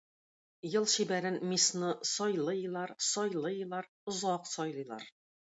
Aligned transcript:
Ел 0.75 0.87
чибәрен, 0.93 1.37
миссны 1.51 1.91
сайлыйлар, 2.13 2.95
сайлыйлар, 3.09 3.85
озак 4.09 4.51
сайлыйлар. 4.55 5.05